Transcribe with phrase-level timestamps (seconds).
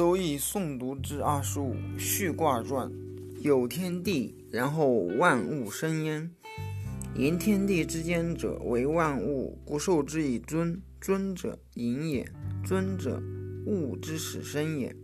[0.00, 2.90] 周易诵读之二十五序卦传，
[3.42, 4.88] 有天地，然后
[5.18, 6.30] 万物生焉。
[7.14, 10.80] 言天地之间者，为万物，故受之以尊。
[11.02, 12.26] 尊者隐也，
[12.64, 13.22] 尊者
[13.66, 14.96] 物之始生也。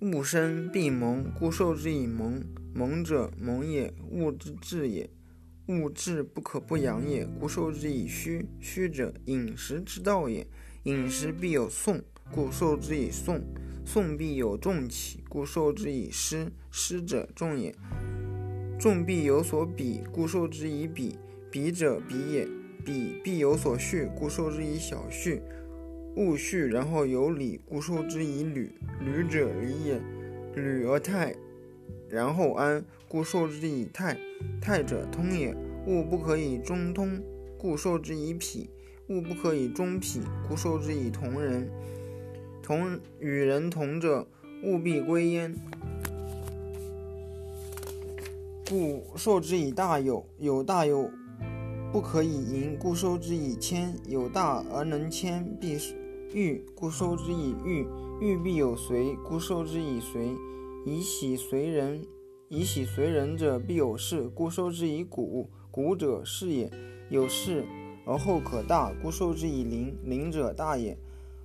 [0.00, 2.40] 物生必萌，故受之以萌。
[2.72, 5.10] 萌者萌也，物之至也。
[5.66, 8.46] 物至不可不养也，故受之以虚。
[8.60, 10.46] 虚者饮食之道也，
[10.84, 12.00] 饮食必有讼。
[12.30, 13.42] 故受之以讼，
[13.84, 16.52] 讼必有重起，故受之以失。
[16.70, 17.74] 失者重也，
[18.78, 21.16] 重必有所比，故受之以比。
[21.50, 22.46] 比者比也，
[22.84, 25.40] 比必有所序，故受之以小序。
[26.16, 28.72] 物序然后有理，故受之以履。
[29.00, 30.00] 履者礼也，
[30.54, 31.34] 履而泰，
[32.10, 34.18] 然后安，故受之以泰。
[34.60, 35.56] 泰者通也，
[35.86, 37.20] 物不可以中通，
[37.56, 38.68] 故受之以否。
[39.08, 41.66] 物不可以中否，故受之以同人。
[42.68, 44.28] 同与人同者，
[44.62, 45.54] 务必归焉，
[48.68, 50.26] 故受之以大有。
[50.36, 51.10] 有大有，
[51.90, 53.94] 不可以盈，故受之以谦。
[54.06, 55.78] 有大而能谦，必
[56.34, 57.86] 欲，故受之以欲。
[58.20, 60.28] 欲必有随，故受之以随。
[60.84, 62.04] 以喜随人，
[62.50, 65.48] 以喜随人者，必有事，故受之以鼓。
[65.70, 66.70] 鼓者事也，
[67.08, 67.64] 有事
[68.04, 69.96] 而后可大，故受之以邻。
[70.04, 70.98] 邻者大也。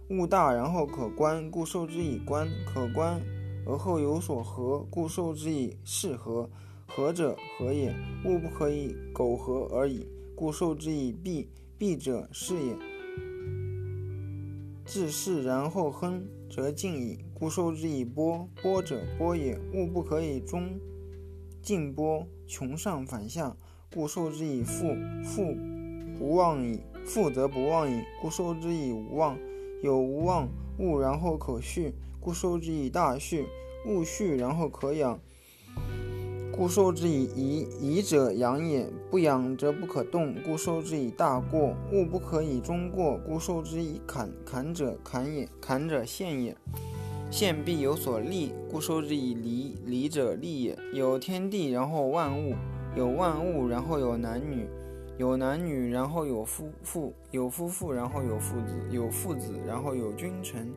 [0.09, 3.20] 物大然后可观，故受之以观；可观
[3.66, 6.50] 而后有所合，故受之以适合。
[6.86, 7.95] 合者合也，
[8.26, 11.50] 物不可以苟合而已，故受之以闭。
[11.76, 12.78] 闭者是也。
[14.86, 18.48] 至是然后亨，则进矣，故受之以波。
[18.62, 20.80] 波者波也，物不可以终
[21.62, 23.56] 进波，穷上反下，
[23.94, 24.95] 故受之以复。
[25.23, 25.56] 复
[26.17, 29.36] 不忘矣，复则不忘矣，故受之以无忘。
[29.83, 30.48] 有无忘
[30.80, 33.44] 物，然后可序，故受之以大序；
[33.86, 35.20] 物序，然后可养，
[36.54, 37.67] 故受之以宜。
[37.82, 41.76] 宜者养也，不养则不可动，故受之以大过。
[41.92, 44.32] 物不可以终过，故受之以坎。
[44.45, 46.55] 坎者坎也，坎者陷也。
[47.30, 49.76] 陷必有所利，故受之以离。
[49.86, 50.80] 离者利也。
[50.94, 52.54] 有天地，然后万物；
[52.95, 54.65] 有万物，然后有男女。
[55.20, 60.68] 有男女，然后有夫妇；有夫妇，然后有父子；有父子，然后有君臣；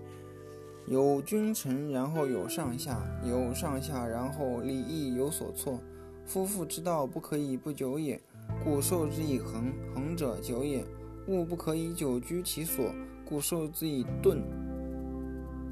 [0.87, 5.81] 有君臣，然后有上下；有上下，然后礼义有所措。
[6.27, 8.21] 夫妇之道，不可以不久也，
[8.63, 9.73] 故受之以恒。
[9.95, 10.85] 恒者久也。
[11.29, 12.93] 物不可以久居其所，
[13.25, 14.43] 故受之以钝。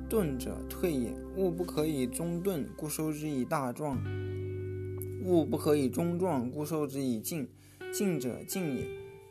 [0.08, 1.14] 钝者退也。
[1.36, 3.98] 物不可以中钝，故受之以大壮。
[5.22, 7.46] 物不可以中壮，故受之以静。
[7.96, 8.88] 近者近也，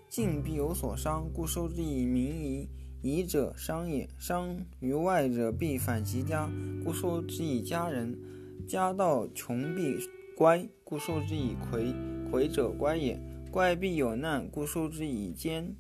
[0.08, 2.70] 近必有所伤，故受之以民夷。
[3.02, 6.50] 夷者伤也，伤于外者必反其家，
[6.82, 8.18] 故受之以家人。
[8.66, 9.98] 家道穷必
[10.38, 11.94] 乖，故受之以魁。
[12.32, 13.20] 魁者乖也，
[13.52, 15.76] 乖必有难，故受之以坚。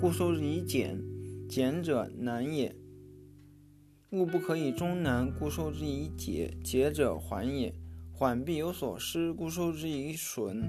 [0.00, 1.00] 故受之以俭，
[1.48, 2.74] 俭者难也。
[4.10, 6.52] 物不可以终难，故受之以解。
[6.64, 7.72] 解者缓也，
[8.16, 10.62] 缓必有所失，故受之以损。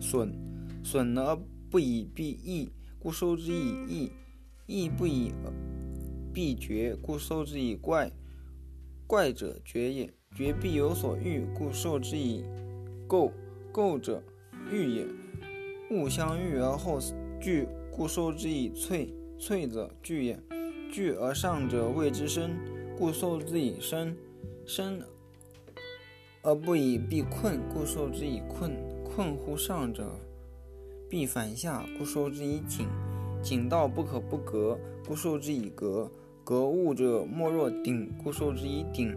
[0.00, 0.34] 损，
[0.82, 1.38] 损而
[1.70, 4.10] 不以必益，故受之以益；
[4.66, 5.32] 益不以
[6.34, 8.10] 必绝，故受之以怪。
[9.06, 12.44] 怪者绝也，绝必有所欲，故受之以
[13.08, 13.30] 垢。
[13.72, 14.20] 垢者
[14.70, 15.06] 欲也，
[15.92, 16.98] 物相遇而后
[17.40, 19.08] 聚，故受之以萃。
[19.38, 20.42] 萃者聚也，
[20.90, 22.50] 聚而上者谓之生，
[22.98, 24.16] 故受之以生。
[24.66, 25.00] 生
[26.42, 28.72] 而不以必困，故受之以困。
[29.04, 30.10] 困乎上者，
[31.08, 32.88] 必反下，故受之以井。
[33.42, 36.10] 井道不可不革，故受之以革。
[36.42, 39.14] 革物者，莫若鼎，故受之以鼎。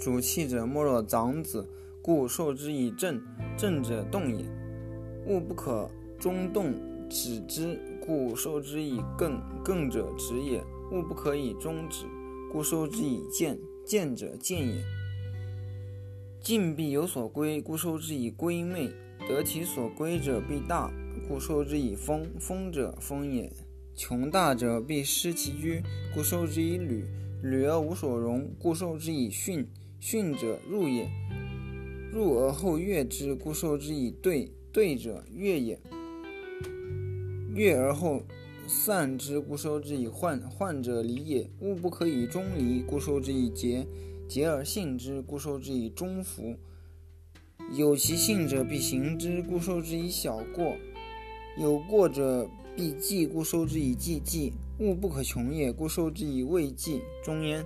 [0.00, 1.68] 主气者，莫若长子，
[2.02, 3.20] 故受之以正。
[3.56, 4.44] 正者动也。
[5.26, 6.74] 物不可中动
[7.08, 9.38] 止之，故受之以艮。
[9.64, 10.64] 艮者止也。
[10.90, 12.06] 物不可以终止，
[12.50, 13.56] 故受之以见。
[13.84, 14.82] 见者见也。
[16.46, 18.88] 进必有所归，故受之以归昧；
[19.28, 20.88] 得其所归者必大，
[21.26, 22.24] 故受之以丰。
[22.38, 23.52] 丰者丰也。
[23.96, 25.82] 穷大者必失其居，
[26.14, 27.04] 故受之以履。
[27.42, 29.66] 履而无所容，故受之以训。
[29.98, 31.10] 训者入也。
[32.12, 34.48] 入而后悦之，故受之以兑。
[34.72, 35.76] 兑者悦也。
[37.56, 38.22] 悦而后
[38.68, 40.40] 散之，故受之以患。
[40.42, 41.50] 患者离也。
[41.58, 43.84] 物不可以终离，故受之以节。
[44.28, 46.56] 节而信之，故受之以忠服；
[47.76, 50.76] 有其信者，必行之，故受之以小过。
[51.58, 57.00] 有过者必计，故受之以计计；物不可穷也，故受之以未计。
[57.24, 57.64] 终焉。